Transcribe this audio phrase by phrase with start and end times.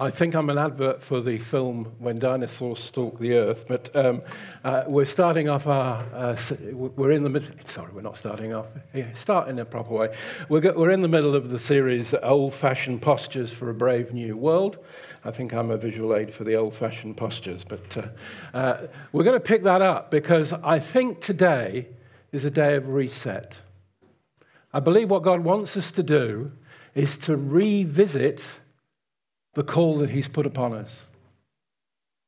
[0.00, 4.22] I think I'm an advert for the film When Dinosaurs Stalk the Earth, but um,
[4.64, 6.02] uh, we're starting off our.
[6.14, 6.36] Uh,
[6.72, 7.50] we're in the middle.
[7.66, 8.64] Sorry, we're not starting off.
[8.94, 10.16] Yeah, start in a proper way.
[10.48, 14.14] We're, go, we're in the middle of the series Old Fashioned Postures for a Brave
[14.14, 14.78] New World.
[15.26, 19.24] I think I'm a visual aid for the old fashioned postures, but uh, uh, we're
[19.24, 21.86] going to pick that up because I think today
[22.32, 23.54] is a day of reset.
[24.72, 26.50] I believe what God wants us to do
[26.94, 28.42] is to revisit
[29.54, 31.06] the call that He's put upon us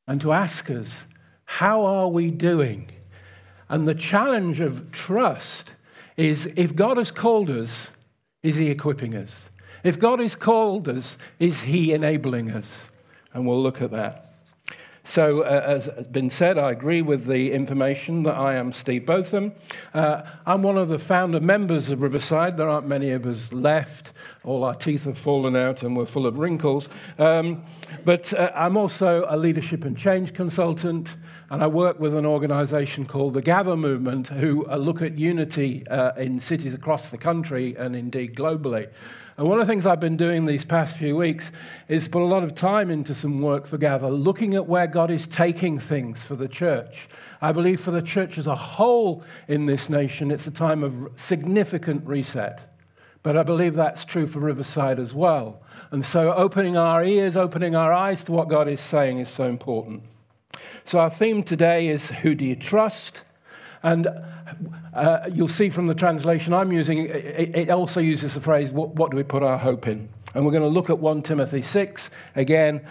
[0.07, 1.05] and to ask us,
[1.45, 2.89] how are we doing?
[3.69, 5.71] And the challenge of trust
[6.17, 7.89] is if God has called us,
[8.41, 9.33] is He equipping us?
[9.83, 12.67] If God has called us, is He enabling us?
[13.33, 14.32] And we'll look at that.
[15.05, 19.05] So, uh, as has been said, I agree with the information that I am Steve
[19.05, 19.51] Botham.
[19.93, 22.55] Uh, I'm one of the founder members of Riverside.
[22.55, 24.13] There aren't many of us left.
[24.45, 26.87] All our teeth have fallen out and we're full of wrinkles.
[27.19, 27.65] Um,
[28.05, 31.09] but uh, I'm also a leadership and change consultant,
[31.49, 36.13] and I work with an organization called the Gather Movement, who look at unity uh,
[36.15, 38.87] in cities across the country and indeed globally.
[39.37, 41.51] And one of the things I've been doing these past few weeks
[41.87, 45.09] is put a lot of time into some work for Gather, looking at where God
[45.09, 47.09] is taking things for the church.
[47.41, 50.93] I believe for the church as a whole in this nation, it's a time of
[51.15, 52.61] significant reset.
[53.23, 55.63] But I believe that's true for Riverside as well.
[55.91, 59.45] And so opening our ears, opening our eyes to what God is saying is so
[59.45, 60.03] important.
[60.85, 63.21] So our theme today is Who do you trust?
[63.83, 64.07] And
[64.93, 68.95] uh, you'll see from the translation I'm using, it, it also uses the phrase, what,
[68.95, 70.07] what, do we put our hope in?
[70.33, 72.81] And we're going to look at 1 Timothy 6, again,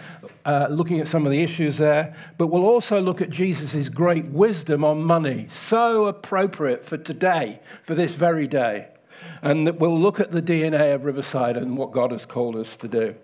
[0.45, 2.15] uh, looking at some of the issues there.
[2.37, 7.95] But we'll also look at Jesus' great wisdom on money, so appropriate for today, for
[7.95, 8.87] this very day.
[9.41, 12.87] And we'll look at the DNA of Riverside and what God has called us to
[12.87, 13.15] do.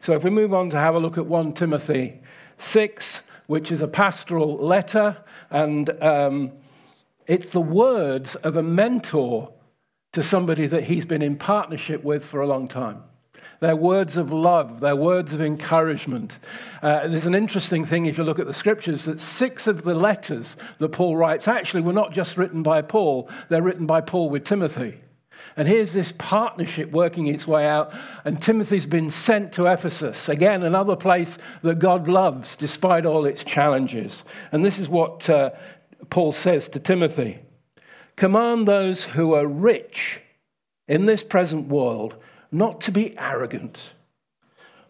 [0.00, 2.20] So if we move on to have a look at 1 Timothy
[2.58, 5.16] 6, which is a pastoral letter,
[5.50, 6.52] and um,
[7.30, 9.52] it's the words of a mentor
[10.12, 13.04] to somebody that he's been in partnership with for a long time.
[13.60, 16.32] They're words of love, they're words of encouragement.
[16.82, 19.94] Uh, there's an interesting thing if you look at the scriptures that six of the
[19.94, 24.28] letters that Paul writes actually were not just written by Paul, they're written by Paul
[24.28, 24.98] with Timothy.
[25.56, 27.94] And here's this partnership working its way out.
[28.24, 33.44] And Timothy's been sent to Ephesus, again, another place that God loves despite all its
[33.44, 34.24] challenges.
[34.50, 35.50] And this is what uh,
[36.08, 37.38] Paul says to Timothy
[38.16, 40.20] Command those who are rich
[40.88, 42.16] in this present world
[42.52, 43.92] not to be arrogant,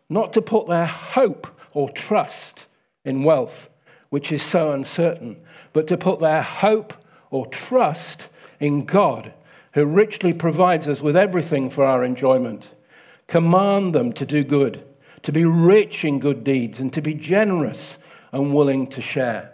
[0.08, 2.66] not to put their hope or trust
[3.04, 3.68] in wealth,
[4.08, 5.36] which is so uncertain,
[5.72, 6.92] but to put their hope
[7.30, 8.28] or trust
[8.58, 9.32] in God,
[9.72, 12.66] who richly provides us with everything for our enjoyment.
[13.28, 14.82] Command them to do good,
[15.22, 17.98] to be rich in good deeds, and to be generous
[18.32, 19.49] and willing to share.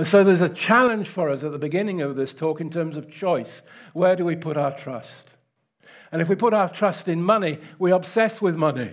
[0.00, 2.96] And so there's a challenge for us at the beginning of this talk in terms
[2.96, 3.60] of choice.
[3.92, 5.26] Where do we put our trust?
[6.10, 8.92] And if we put our trust in money, we obsess with money.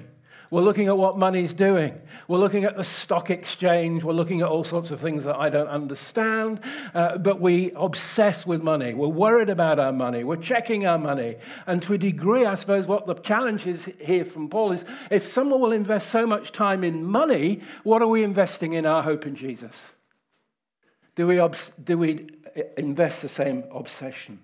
[0.51, 1.93] We're looking at what money's doing.
[2.27, 4.03] We're looking at the stock exchange.
[4.03, 6.59] We're looking at all sorts of things that I don't understand.
[6.93, 8.93] Uh, but we obsess with money.
[8.93, 10.25] We're worried about our money.
[10.25, 11.37] We're checking our money.
[11.67, 15.25] And to a degree, I suppose what the challenge is here from Paul is if
[15.25, 19.25] someone will invest so much time in money, what are we investing in our hope
[19.25, 19.73] in Jesus?
[21.17, 24.39] Do we, obs- do we eh, invest the same obsession?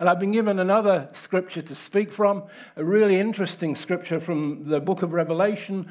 [0.00, 2.42] And I've been given another scripture to speak from,
[2.76, 5.90] a really interesting scripture from the book of Revelation,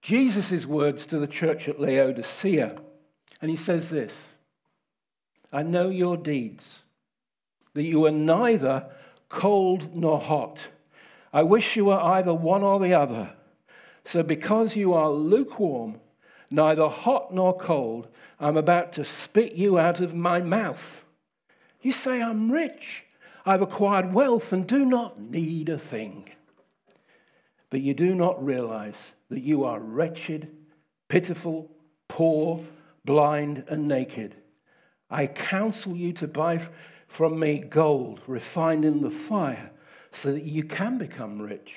[0.00, 2.78] Jesus' words to the church at Laodicea.
[3.42, 4.14] And he says this
[5.52, 6.82] I know your deeds,
[7.74, 8.86] that you are neither
[9.28, 10.60] cold nor hot.
[11.32, 13.32] I wish you were either one or the other.
[14.04, 16.00] So because you are lukewarm,
[16.50, 18.08] neither hot nor cold,
[18.40, 21.04] I'm about to spit you out of my mouth.
[21.82, 23.04] You say, I'm rich.
[23.44, 26.28] I've acquired wealth and do not need a thing.
[27.70, 30.48] But you do not realize that you are wretched,
[31.08, 31.70] pitiful,
[32.08, 32.64] poor,
[33.04, 34.34] blind, and naked.
[35.10, 36.66] I counsel you to buy
[37.08, 39.70] from me gold refined in the fire
[40.10, 41.74] so that you can become rich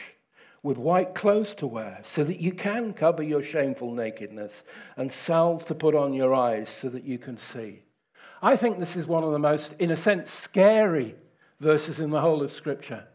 [0.64, 4.64] with white clothes to wear, so that you can cover your shameful nakedness,
[4.98, 7.82] and salve to put on your eyes so that you can see.
[8.42, 11.16] I think this is one of the most, in a sense, scary
[11.60, 13.06] verses in the whole of Scripture.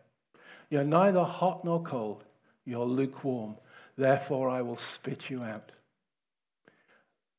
[0.70, 2.24] You're neither hot nor cold,
[2.64, 3.56] you're lukewarm.
[3.96, 5.72] Therefore, I will spit you out.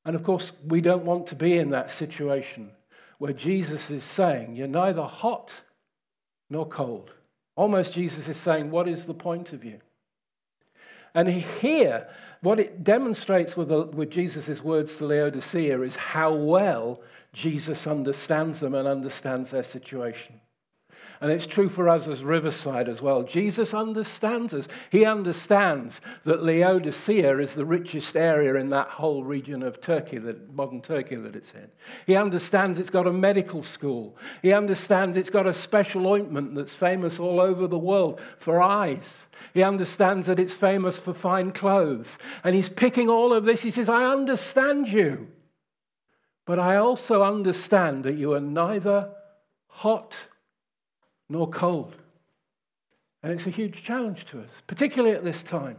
[0.06, 2.71] And of course, we don't want to be in that situation
[3.18, 5.51] where Jesus is saying, You're neither hot
[6.50, 7.12] nor cold.
[7.56, 9.80] Almost Jesus is saying, What is the point of you?
[11.13, 12.07] And here,
[12.42, 17.01] what it demonstrates with, with Jesus' words to Laodicea is how well
[17.33, 20.39] Jesus understands them and understands their situation.
[21.19, 23.24] And it's true for us as Riverside as well.
[23.24, 24.68] Jesus understands us.
[24.92, 30.54] He understands that Laodicea is the richest area in that whole region of Turkey, that,
[30.54, 31.68] modern Turkey that it's in.
[32.06, 34.16] He understands it's got a medical school.
[34.44, 39.06] He understands it's got a special ointment that's famous all over the world for eyes.
[39.56, 42.18] He understands that it's famous for fine clothes.
[42.44, 43.62] And he's picking all of this.
[43.62, 45.28] He says, I understand you.
[46.46, 49.10] But I also understand that you are neither
[49.68, 50.16] hot
[51.29, 51.95] nor cold.
[53.24, 55.77] And it's a huge challenge to us, particularly at this time.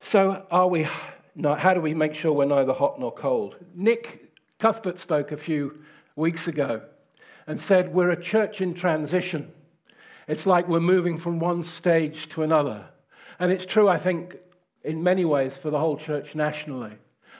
[0.00, 0.86] So, are we,
[1.42, 3.56] how do we make sure we're neither hot nor cold?
[3.74, 5.80] Nick Cuthbert spoke a few
[6.16, 6.82] weeks ago
[7.46, 9.52] and said, We're a church in transition.
[10.28, 12.86] It's like we're moving from one stage to another.
[13.38, 14.36] And it's true, I think,
[14.84, 16.92] in many ways for the whole church nationally.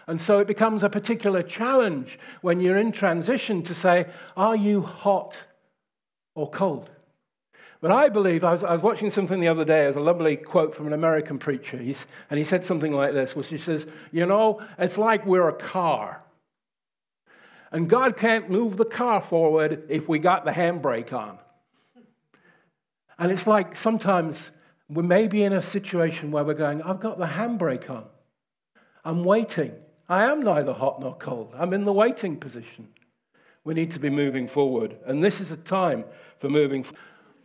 [0.08, 4.06] And so it becomes a particular challenge when you're in transition to say,
[4.38, 5.36] are you hot
[6.34, 6.88] or cold?
[7.82, 10.36] But I believe, I was, I was watching something the other day, as a lovely
[10.36, 13.86] quote from an American preacher, He's, and he said something like this, which he says,
[14.10, 16.22] You know, it's like we're a car.
[17.70, 21.38] And God can't move the car forward if we got the handbrake on.
[23.18, 24.50] And it's like sometimes
[24.88, 28.06] we may be in a situation where we're going, I've got the handbrake on.
[29.04, 29.72] I'm waiting.
[30.08, 31.52] I am neither hot nor cold.
[31.56, 32.88] I'm in the waiting position.
[33.64, 34.96] We need to be moving forward.
[35.06, 36.04] And this is a time
[36.40, 37.00] for moving forward.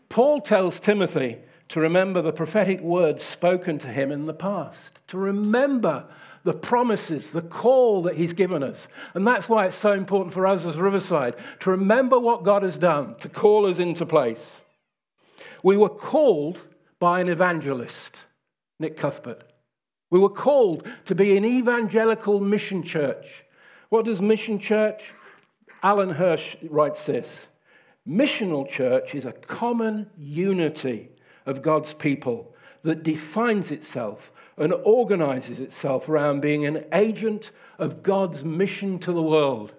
[0.10, 1.40] Paul tells Timothy
[1.70, 6.06] to remember the prophetic words spoken to him in the past, to remember
[6.44, 8.88] the promises, the call that he's given us.
[9.14, 12.78] And that's why it's so important for us as Riverside to remember what God has
[12.78, 14.62] done, to call us into place.
[15.64, 16.60] We were called
[17.00, 18.16] by an evangelist,
[18.80, 19.53] Nick Cuthbert.
[20.14, 23.44] We were called to be an evangelical mission church.
[23.90, 25.12] What does mission church?
[25.82, 27.28] Alan Hirsch writes this
[28.08, 31.10] Missional church is a common unity
[31.48, 37.50] of God's people that defines itself and organizes itself around being an agent
[37.80, 39.74] of God's mission to the world.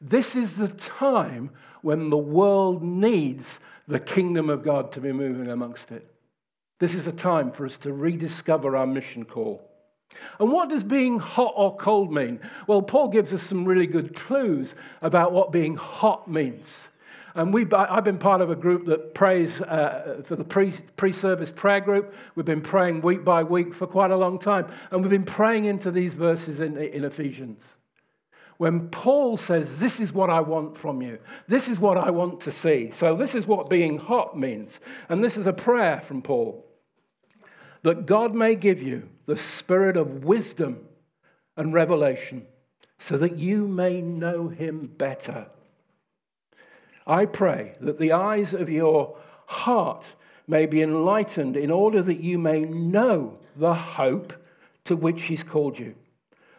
[0.00, 1.50] This is the time
[1.82, 6.15] when the world needs the kingdom of God to be moving amongst it.
[6.78, 9.62] This is a time for us to rediscover our mission call.
[10.38, 12.40] And what does being hot or cold mean?
[12.66, 16.72] Well, Paul gives us some really good clues about what being hot means.
[17.34, 21.50] And we, I've been part of a group that prays uh, for the pre service
[21.54, 22.14] prayer group.
[22.34, 24.66] We've been praying week by week for quite a long time.
[24.90, 27.60] And we've been praying into these verses in, in Ephesians.
[28.58, 31.18] When Paul says, This is what I want from you,
[31.48, 32.92] this is what I want to see.
[32.96, 34.80] So, this is what being hot means.
[35.08, 36.64] And this is a prayer from Paul
[37.82, 40.80] that God may give you the spirit of wisdom
[41.56, 42.44] and revelation
[42.98, 45.46] so that you may know him better.
[47.06, 49.16] I pray that the eyes of your
[49.46, 50.04] heart
[50.48, 54.32] may be enlightened in order that you may know the hope
[54.84, 55.94] to which he's called you,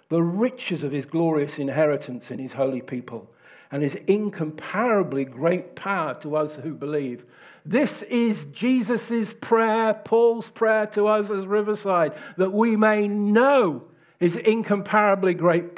[0.10, 3.30] the riches of his glorious inheritance in his holy people,
[3.72, 7.26] and his incomparably great power to us who believe.
[7.66, 13.84] This is Jesus' prayer, Paul's prayer to us as Riverside, that we may know
[14.20, 15.78] his incomparably great,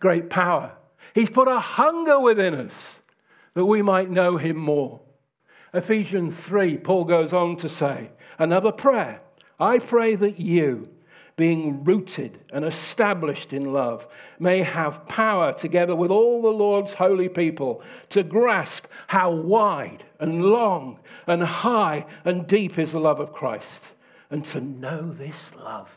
[0.00, 0.72] great power.
[1.14, 2.74] He's put a hunger within us
[3.54, 5.00] that we might know him more.
[5.72, 9.20] Ephesians 3, Paul goes on to say, another prayer.
[9.58, 10.88] I pray that you,
[11.40, 14.06] being rooted and established in love,
[14.38, 20.44] may have power together with all the Lord's holy people to grasp how wide and
[20.44, 23.80] long and high and deep is the love of Christ,
[24.28, 25.88] and to know this love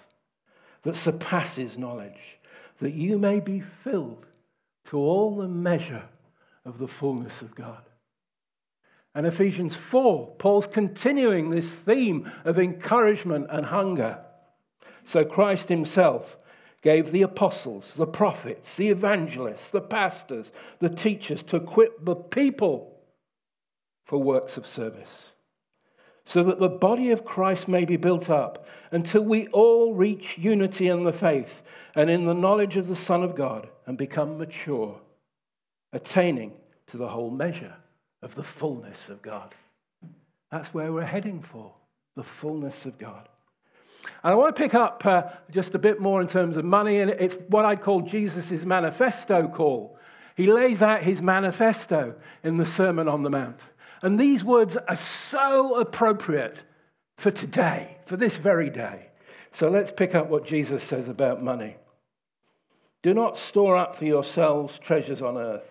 [0.83, 2.39] that surpasses knowledge,
[2.79, 4.25] that you may be filled
[4.85, 6.03] to all the measure
[6.63, 7.83] of the fullness of God.
[9.13, 14.19] And Ephesians 4, Paul's continuing this theme of encouragement and hunger.
[15.05, 16.38] So Christ himself
[16.81, 23.00] gave the apostles, the prophets, the evangelists, the pastors, the teachers to equip the people
[24.05, 25.10] for works of service,
[26.25, 30.89] so that the body of Christ may be built up until we all reach unity
[30.89, 31.62] in the faith
[31.95, 35.00] and in the knowledge of the Son of God and become mature,
[35.93, 36.51] attaining
[36.88, 37.74] to the whole measure
[38.22, 39.55] of the fullness of God.
[40.51, 41.74] That's where we're heading for
[42.15, 43.27] the fullness of God.
[44.24, 47.00] And I want to pick up uh, just a bit more in terms of money,
[47.00, 49.98] and it's what I'd call Jesus' manifesto call.
[50.36, 53.60] He lays out his manifesto in the Sermon on the Mount.
[54.01, 56.57] And these words are so appropriate
[57.17, 57.98] for today.
[58.05, 59.07] for this very day.
[59.53, 61.77] So let's pick up what Jesus says about money.
[63.01, 65.69] Do not store up for yourselves treasures on earth,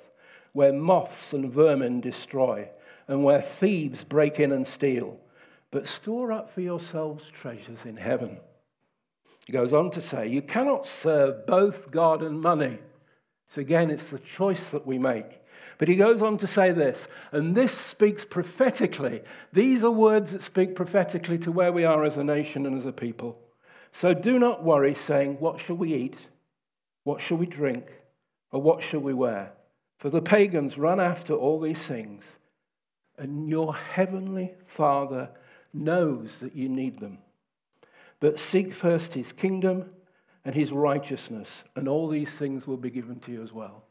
[0.53, 2.69] where moths and vermin destroy,
[3.09, 5.19] and where thieves break in and steal,
[5.73, 8.39] but store up for yourselves treasures in heaven.
[9.47, 12.79] He goes on to say, You cannot serve both God and money.
[13.49, 15.41] So again, it's the choice that we make.
[15.79, 19.23] But he goes on to say this, and this speaks prophetically.
[19.53, 22.87] These are words that speak prophetically to where we are as a nation and as
[22.87, 23.37] a people.
[23.93, 26.17] So do not worry, saying, What shall we eat?
[27.05, 27.87] What shall we drink?
[28.53, 29.53] Or what shall we wear?
[29.99, 32.25] For the pagans run after all these things,
[33.19, 35.31] and your heavenly Father
[35.73, 37.19] knows that you need them.
[38.21, 39.91] But seek first his kingdom
[40.45, 43.85] and his righteousness, and all these things will be given to you as well.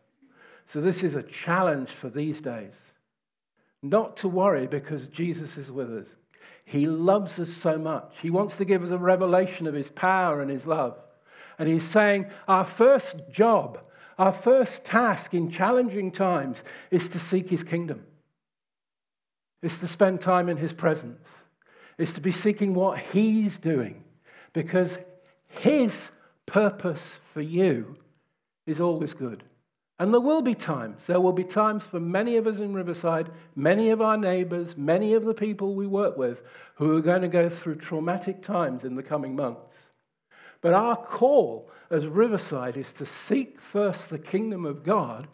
[0.67, 2.73] So, this is a challenge for these days.
[3.81, 6.07] Not to worry because Jesus is with us.
[6.65, 8.13] He loves us so much.
[8.21, 10.97] He wants to give us a revelation of His power and His love.
[11.57, 13.79] And He's saying our first job,
[14.17, 16.59] our first task in challenging times
[16.91, 18.03] is to seek His kingdom,
[19.61, 21.27] is to spend time in His presence,
[21.97, 24.03] is to be seeking what He's doing
[24.53, 24.97] because
[25.47, 25.93] His
[26.45, 27.01] purpose
[27.33, 27.95] for you
[28.65, 29.43] is always good.
[29.99, 33.29] And there will be times, there will be times for many of us in Riverside,
[33.55, 36.41] many of our neighbors, many of the people we work with
[36.73, 39.75] who are going to go through traumatic times in the coming months.
[40.61, 45.27] But our call as Riverside is to seek first the kingdom of God,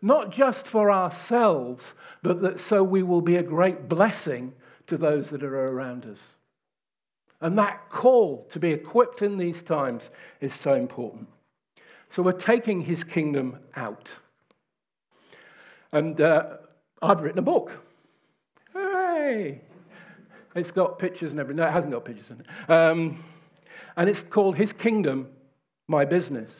[0.00, 1.84] not just for ourselves,
[2.22, 4.52] but that so we will be a great blessing
[4.86, 6.18] to those that are around us.
[7.40, 10.10] And that call to be equipped in these times
[10.40, 11.28] is so important.
[12.10, 14.10] So we're taking his kingdom out.
[15.92, 16.58] And uh,
[17.00, 17.72] I've written a book.
[18.72, 19.60] Hey!
[20.54, 21.56] It's got pictures and everything.
[21.56, 22.70] No, it hasn't got pictures in it.
[22.70, 23.24] Um,
[23.96, 25.28] and it's called His Kingdom,
[25.88, 26.52] My Business.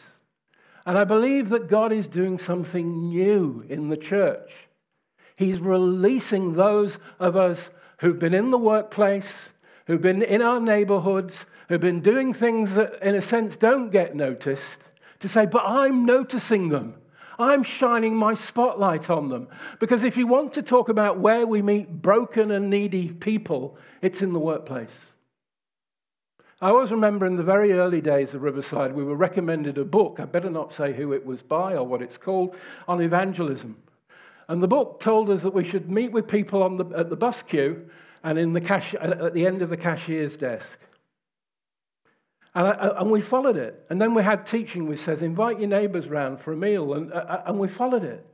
[0.86, 4.50] And I believe that God is doing something new in the church.
[5.36, 7.70] He's releasing those of us
[8.02, 9.28] who've been in the workplace,
[9.86, 14.16] who've been in our neighborhoods, who've been doing things that, in a sense, don't get
[14.16, 14.78] noticed
[15.20, 16.94] to say, but I'm noticing them.
[17.38, 19.46] I'm shining my spotlight on them.
[19.78, 24.20] Because if you want to talk about where we meet broken and needy people, it's
[24.20, 25.14] in the workplace.
[26.60, 30.18] I always remember in the very early days of Riverside, we were recommended a book.
[30.18, 32.56] I better not say who it was by or what it's called,
[32.88, 33.76] on evangelism.
[34.48, 37.42] And the book told us that we should meet with people the, at the bus
[37.42, 37.88] queue
[38.24, 40.78] and in the cash, at the end of the cashier's desk.
[42.54, 43.84] And, I, and, we followed it.
[43.88, 46.94] And then we had teaching which says, invite your neighbors round for a meal.
[46.94, 48.26] And, uh, uh, and we followed it.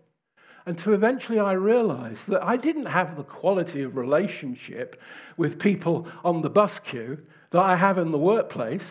[0.67, 5.01] And to eventually I realized that I didn't have the quality of relationship
[5.37, 7.19] with people on the bus queue
[7.53, 8.87] that I have in the workplace.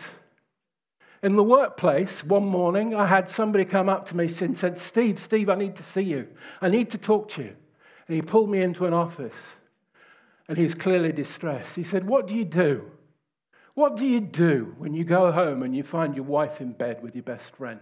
[1.22, 5.20] In the workplace, one morning, I had somebody come up to me and said, Steve,
[5.20, 6.28] Steve, I need to see you.
[6.60, 7.56] I need to talk to you.
[8.06, 9.36] And he pulled me into an office.
[10.48, 11.74] And he was clearly distressed.
[11.74, 12.90] He said, What do you do?
[13.74, 17.02] What do you do when you go home and you find your wife in bed
[17.02, 17.80] with your best friend?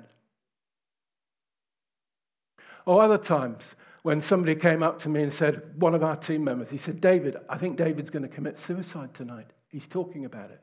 [2.85, 3.65] Or other times
[4.03, 7.01] when somebody came up to me and said, one of our team members, he said,
[7.01, 9.49] David, I think David's going to commit suicide tonight.
[9.69, 10.61] He's talking about it.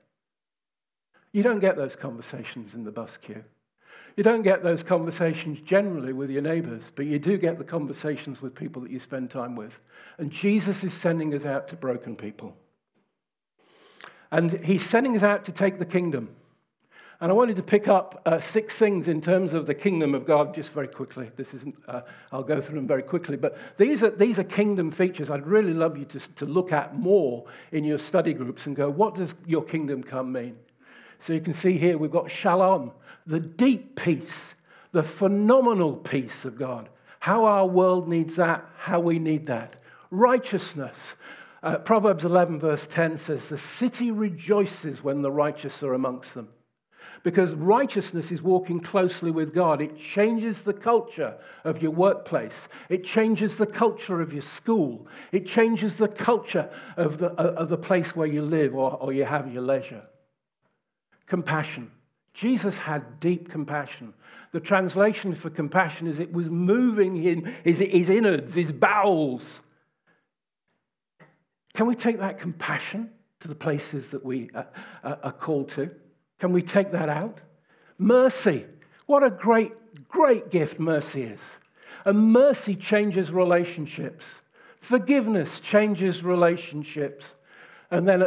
[1.33, 3.43] You don't get those conversations in the bus queue.
[4.15, 8.41] You don't get those conversations generally with your neighbors, but you do get the conversations
[8.41, 9.73] with people that you spend time with.
[10.19, 12.55] And Jesus is sending us out to broken people.
[14.31, 16.29] And he's sending us out to take the kingdom.
[17.21, 20.27] And I wanted to pick up uh, six things in terms of the kingdom of
[20.27, 21.31] God just very quickly.
[21.35, 23.37] This isn't, uh, I'll go through them very quickly.
[23.37, 26.95] But these are, these are kingdom features I'd really love you to, to look at
[26.95, 30.57] more in your study groups and go, what does your kingdom come mean?
[31.25, 32.91] So you can see here we've got shalom,
[33.25, 34.55] the deep peace,
[34.91, 36.89] the phenomenal peace of God.
[37.19, 39.75] How our world needs that, how we need that.
[40.11, 40.97] Righteousness,
[41.63, 46.49] uh, Proverbs 11, verse 10 says, The city rejoices when the righteous are amongst them.
[47.23, 49.81] Because righteousness is walking closely with God.
[49.81, 52.67] It changes the culture of your workplace.
[52.89, 55.07] It changes the culture of your school.
[55.31, 59.13] It changes the culture of the, uh, of the place where you live or, or
[59.13, 60.03] you have your leisure.
[61.27, 61.91] Compassion.
[62.33, 64.13] Jesus had deep compassion.
[64.51, 69.43] The translation for compassion is it was moving in his, his innards, his bowels.
[71.73, 74.63] Can we take that compassion to the places that we uh,
[75.03, 75.89] uh, are called to?
[76.39, 77.39] Can we take that out?
[77.97, 78.65] Mercy.
[79.05, 79.71] What a great,
[80.07, 81.39] great gift mercy is.
[82.05, 84.25] And mercy changes relationships.
[84.81, 87.25] Forgiveness changes relationships.
[87.91, 88.23] And then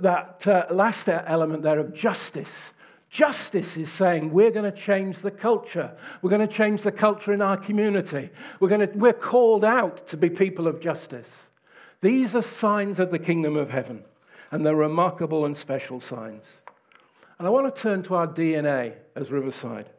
[0.00, 2.50] that uh, last element there of justice.
[3.10, 5.92] Justice is saying we're going to change the culture.
[6.22, 8.30] We're going to change the culture in our community.
[8.58, 11.28] We're, going to, we're called out to be people of justice.
[12.00, 14.02] These are signs of the kingdom of heaven,
[14.50, 16.44] and they're remarkable and special signs.
[17.38, 19.90] And I want to turn to our DNA as Riverside.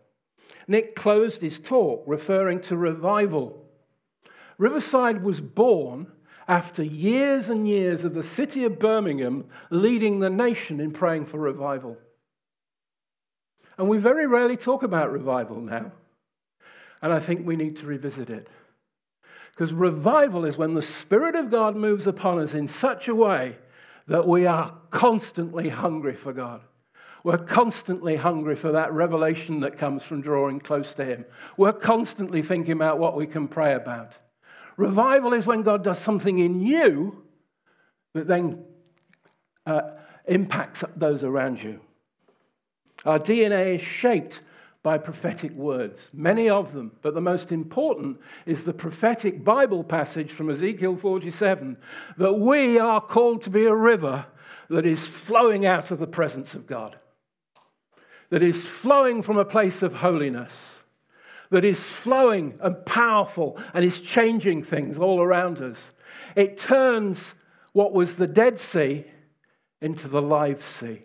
[0.67, 3.63] Nick closed his talk referring to revival.
[4.57, 6.07] Riverside was born
[6.47, 11.37] after years and years of the city of Birmingham leading the nation in praying for
[11.37, 11.97] revival.
[13.77, 15.91] And we very rarely talk about revival now.
[17.01, 18.47] And I think we need to revisit it.
[19.51, 23.55] Because revival is when the Spirit of God moves upon us in such a way
[24.07, 26.61] that we are constantly hungry for God.
[27.23, 31.25] We're constantly hungry for that revelation that comes from drawing close to Him.
[31.55, 34.13] We're constantly thinking about what we can pray about.
[34.77, 37.23] Revival is when God does something in you
[38.13, 38.63] that then
[39.65, 39.81] uh,
[40.25, 41.79] impacts those around you.
[43.05, 44.41] Our DNA is shaped
[44.81, 50.31] by prophetic words, many of them, but the most important is the prophetic Bible passage
[50.33, 51.77] from Ezekiel 47
[52.17, 54.25] that we are called to be a river
[54.69, 56.97] that is flowing out of the presence of God,
[58.29, 60.51] that is flowing from a place of holiness
[61.53, 65.77] that is flowing and powerful and is changing things all around us.
[66.35, 67.35] It turns
[67.73, 69.05] what was the Dead Sea
[69.79, 71.03] into the live sea.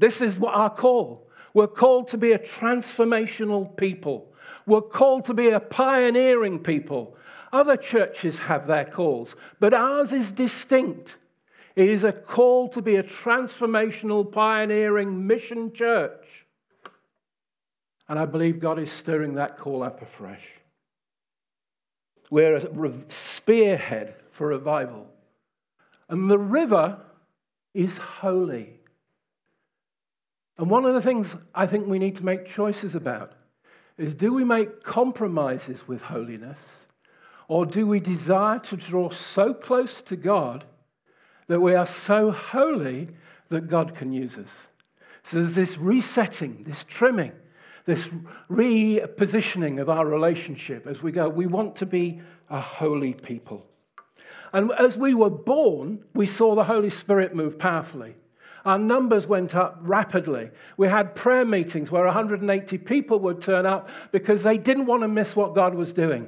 [0.00, 1.28] This is what our call.
[1.54, 4.32] We're called to be a transformational people.
[4.66, 7.16] We're called to be a pioneering people.
[7.52, 11.18] Other churches have their calls, but ours is distinct.
[11.76, 16.45] It is a call to be a transformational, pioneering mission church.
[18.08, 20.42] And I believe God is stirring that call up afresh.
[22.30, 25.06] We're a spearhead for revival.
[26.08, 26.98] And the river
[27.74, 28.80] is holy.
[30.58, 33.32] And one of the things I think we need to make choices about
[33.98, 36.58] is do we make compromises with holiness
[37.48, 40.64] or do we desire to draw so close to God
[41.48, 43.08] that we are so holy
[43.50, 44.50] that God can use us?
[45.24, 47.32] So there's this resetting, this trimming
[47.86, 48.02] this
[48.50, 51.28] repositioning of our relationship as we go.
[51.28, 52.20] We want to be
[52.50, 53.64] a holy people.
[54.52, 58.14] And as we were born, we saw the Holy Spirit move powerfully.
[58.64, 60.50] Our numbers went up rapidly.
[60.76, 65.08] We had prayer meetings where 180 people would turn up because they didn't want to
[65.08, 66.26] miss what God was doing.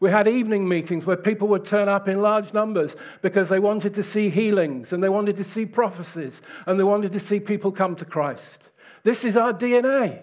[0.00, 3.94] We had evening meetings where people would turn up in large numbers because they wanted
[3.94, 7.70] to see healings and they wanted to see prophecies and they wanted to see people
[7.70, 8.58] come to Christ.
[9.04, 10.22] This is our DNA.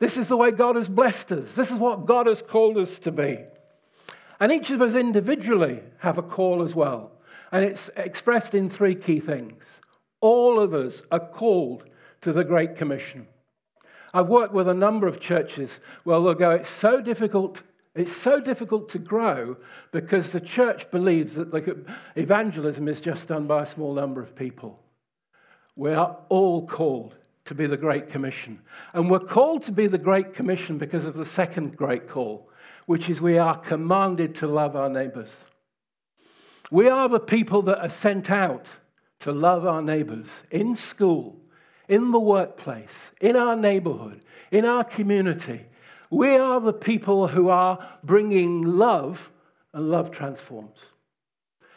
[0.00, 1.54] This is the way God has blessed us.
[1.54, 3.38] This is what God has called us to be.
[4.40, 7.12] And each of us individually have a call as well.
[7.52, 9.64] And it's expressed in three key things.
[10.20, 11.84] All of us are called
[12.22, 13.28] to the Great Commission.
[14.12, 17.62] I've worked with a number of churches where they'll go, it's so difficult,
[17.94, 19.56] it's so difficult to grow
[19.92, 24.80] because the church believes that evangelism is just done by a small number of people.
[25.76, 27.14] We are all called
[27.46, 28.60] to be the Great Commission.
[28.92, 32.48] And we're called to be the Great Commission because of the second great call,
[32.86, 35.30] which is we are commanded to love our neighbors.
[36.70, 38.66] We are the people that are sent out
[39.20, 41.36] to love our neighbors in school,
[41.88, 45.66] in the workplace, in our neighborhood, in our community.
[46.10, 49.20] We are the people who are bringing love,
[49.72, 50.78] and love transforms.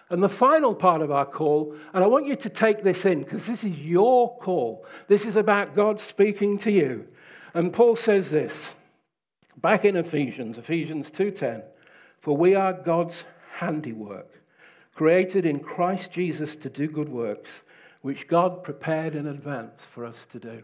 [0.09, 3.23] And the final part of our call, and I want you to take this in
[3.23, 4.85] because this is your call.
[5.07, 7.05] This is about God speaking to you.
[7.53, 8.53] And Paul says this
[9.57, 11.63] back in Ephesians, Ephesians 2:10,
[12.21, 14.29] for we are God's handiwork,
[14.95, 17.63] created in Christ Jesus to do good works,
[18.01, 20.63] which God prepared in advance for us to do.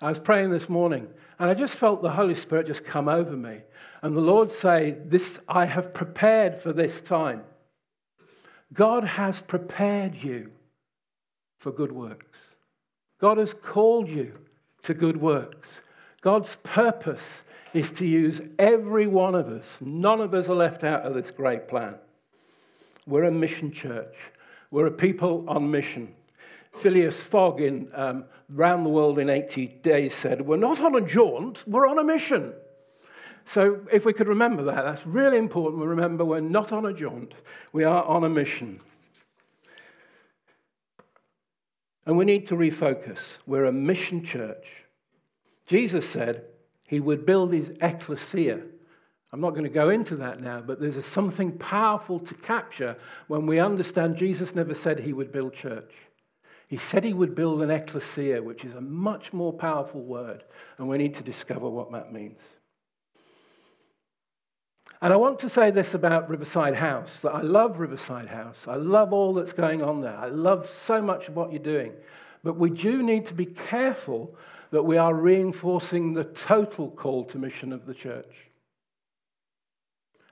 [0.00, 1.08] I was praying this morning,
[1.38, 3.62] and I just felt the Holy Spirit just come over me.
[4.02, 7.42] And the Lord say, This I have prepared for this time.
[8.72, 10.50] God has prepared you
[11.58, 12.38] for good works.
[13.20, 14.32] God has called you
[14.82, 15.68] to good works.
[16.22, 17.22] God's purpose
[17.74, 19.64] is to use every one of us.
[19.80, 21.94] None of us are left out of this great plan.
[23.06, 24.14] We're a mission church.
[24.70, 26.14] We're a people on mission.
[26.80, 31.00] Phileas Fogg in um, Round the World in 80 Days said, We're not on a
[31.00, 32.52] jaunt, we're on a mission.
[33.44, 35.80] So, if we could remember that, that's really important.
[35.80, 37.34] We remember we're not on a jaunt,
[37.72, 38.80] we are on a mission.
[42.06, 43.18] And we need to refocus.
[43.46, 44.66] We're a mission church.
[45.66, 46.44] Jesus said
[46.84, 48.60] he would build his ecclesia
[49.32, 52.96] I'm not going to go into that now, but there's something powerful to capture
[53.28, 55.90] when we understand Jesus never said he would build church.
[56.68, 60.44] He said he would build an ecclesia, which is a much more powerful word,
[60.76, 62.40] and we need to discover what that means.
[65.02, 68.58] And I want to say this about Riverside House that I love Riverside House.
[68.68, 70.16] I love all that's going on there.
[70.16, 71.92] I love so much of what you're doing.
[72.44, 74.32] But we do need to be careful
[74.70, 78.32] that we are reinforcing the total call to mission of the church.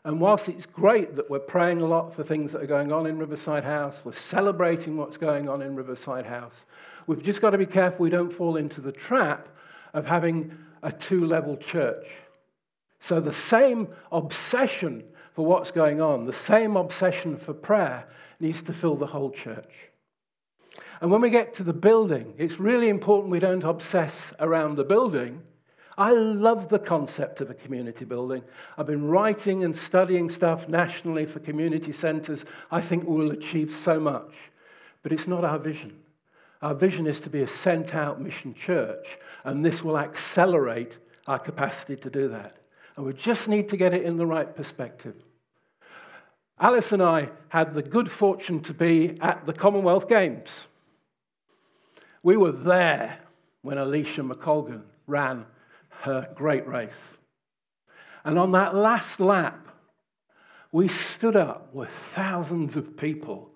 [0.05, 3.07] And whilst it's great that we're praying a lot for things that are going on
[3.07, 6.55] in Riverside House, we're celebrating what's going on in Riverside House,
[7.09, 9.49] we've just got to be careful we don't fall into the trap
[9.95, 12.07] of having a two level church.
[13.01, 18.07] So the same obsession for what's going on, the same obsession for prayer,
[18.41, 19.73] needs to fill the whole church.
[21.01, 24.85] And when we get to the building, it's really important we don't obsess around the
[24.85, 25.43] building
[26.01, 28.43] I love the concept of a community building.
[28.79, 32.47] I've been writing and studying stuff nationally for community centres.
[32.71, 34.33] I think we will achieve so much.
[35.03, 35.99] But it's not our vision.
[36.63, 39.07] Our vision is to be a sent out mission church,
[39.45, 42.57] and this will accelerate our capacity to do that.
[43.01, 45.15] And we just need to get it in the right perspective.
[46.61, 50.51] Alice and I had the good fortune to be at the Commonwealth Games.
[52.23, 53.19] We were there
[53.63, 55.47] when Eilish McColgan ran
[56.03, 56.93] her great race.
[58.25, 59.67] And on that last lap,
[60.71, 63.51] we stood up with thousands of people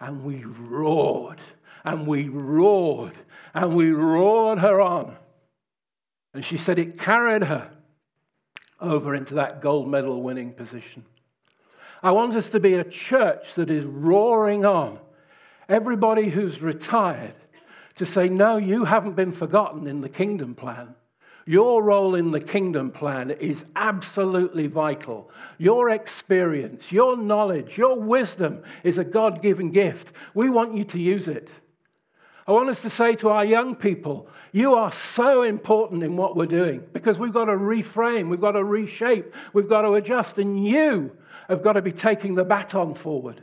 [0.00, 1.40] and we roared
[1.84, 3.16] and we roared
[3.54, 5.16] and we roared her on.
[6.34, 7.70] And she said it carried her
[8.82, 11.04] over into that gold medal winning position.
[12.02, 14.98] I want us to be a church that is roaring on
[15.68, 17.34] everybody who's retired
[17.96, 20.94] to say, No, you haven't been forgotten in the kingdom plan.
[21.44, 25.30] Your role in the kingdom plan is absolutely vital.
[25.58, 30.12] Your experience, your knowledge, your wisdom is a God given gift.
[30.34, 31.48] We want you to use it.
[32.46, 36.36] I want us to say to our young people, you are so important in what
[36.36, 40.36] we're doing because we've got to reframe, we've got to reshape, we've got to adjust,
[40.38, 41.10] and you
[41.48, 43.42] have got to be taking the baton forward.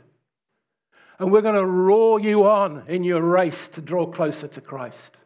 [1.18, 5.16] And we're going to roar you on in your race to draw closer to Christ.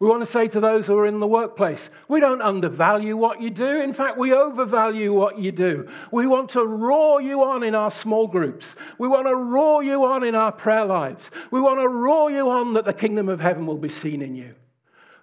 [0.00, 3.40] We want to say to those who are in the workplace, we don't undervalue what
[3.40, 3.80] you do.
[3.80, 5.88] In fact, we overvalue what you do.
[6.12, 8.66] We want to roar you on in our small groups.
[8.98, 11.30] We want to roar you on in our prayer lives.
[11.50, 14.34] We want to roar you on that the kingdom of heaven will be seen in
[14.34, 14.54] you.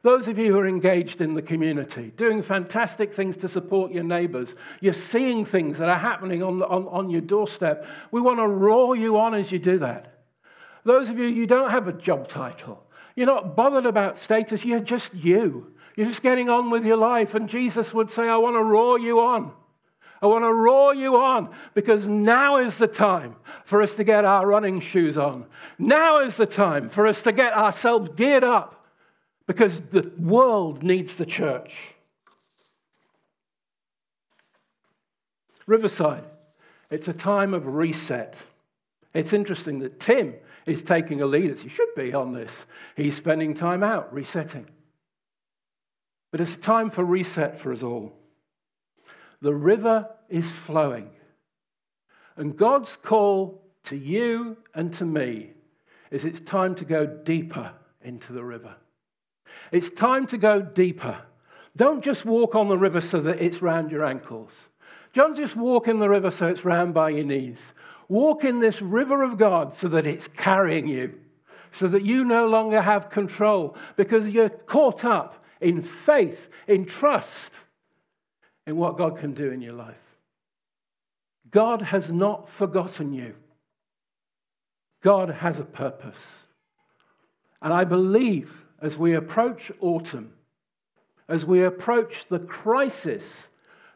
[0.04, 4.04] Those of you who are engaged in the community, doing fantastic things to support your
[4.04, 7.86] neighbors, you're seeing things that are happening on, the, on, on your doorstep.
[8.10, 10.24] We want to roar you on as you do that.
[10.86, 12.84] Those of you, you don't have a job title.
[13.16, 14.66] You're not bothered about status.
[14.66, 15.72] You're just you.
[15.96, 17.36] You're just getting on with your life.
[17.36, 19.52] And Jesus would say, I want to roar you on.
[20.24, 23.36] I want to roar you on because now is the time
[23.66, 25.46] for us to get our running shoes on.
[25.78, 28.81] Now is the time for us to get ourselves geared up
[29.52, 31.74] because the world needs the church.
[35.66, 36.24] Riverside,
[36.90, 38.38] it's a time of reset.
[39.14, 40.36] It's interesting that Tim
[40.66, 42.64] is taking a lead, as he should be on this.
[42.96, 44.68] He's spending time out, resetting.
[46.32, 48.14] But it's a time for reset for us all.
[49.42, 51.10] The river is flowing.
[52.38, 55.50] And God's call to you and to me
[56.10, 58.78] is it's time to go deeper into the river.
[59.72, 61.18] It's time to go deeper.
[61.78, 64.52] Don't just walk on the river so that it's round your ankles.
[65.14, 67.60] Don't just walk in the river so it's round by your knees.
[68.10, 71.14] Walk in this river of God so that it's carrying you,
[71.72, 77.52] so that you no longer have control because you're caught up in faith, in trust
[78.68, 79.96] in what God can do in your life.
[81.52, 83.34] God has not forgotten you.
[85.04, 86.20] God has a purpose.
[87.62, 90.34] And I believe as we approach autumn,
[91.30, 93.24] as we approach the crisis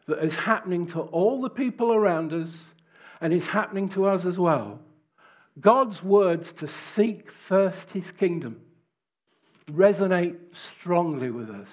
[0.06, 2.56] that is happening to all the people around us
[3.20, 4.78] and is happening to us as well.
[5.60, 8.60] God's words to seek first his kingdom
[9.70, 10.36] resonate
[10.78, 11.68] strongly with us.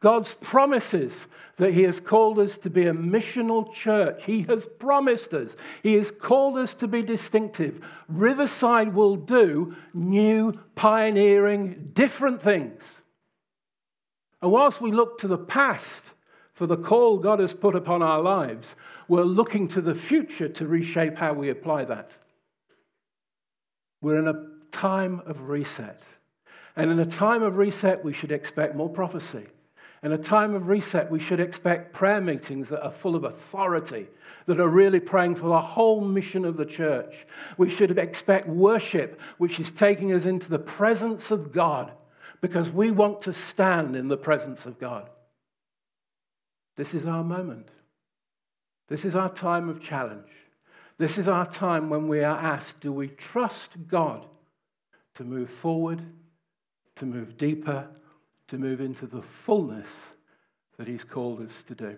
[0.00, 1.12] God's promises
[1.58, 4.22] that He has called us to be a missional church.
[4.24, 5.54] He has promised us.
[5.82, 7.80] He has called us to be distinctive.
[8.08, 12.82] Riverside will do new, pioneering, different things.
[14.40, 16.02] And whilst we look to the past
[16.54, 18.74] for the call God has put upon our lives,
[19.06, 22.10] we're looking to the future to reshape how we apply that.
[24.00, 26.00] We're in a time of reset.
[26.76, 29.46] And in a time of reset, we should expect more prophecy.
[30.02, 34.06] In a time of reset, we should expect prayer meetings that are full of authority,
[34.46, 37.26] that are really praying for the whole mission of the church.
[37.58, 41.92] We should expect worship, which is taking us into the presence of God,
[42.40, 45.10] because we want to stand in the presence of God.
[46.76, 47.68] This is our moment.
[48.88, 50.30] This is our time of challenge.
[50.96, 54.24] This is our time when we are asked do we trust God
[55.16, 56.02] to move forward,
[56.96, 57.86] to move deeper,
[58.50, 59.88] to move into the fullness
[60.78, 61.96] that He's called us to do?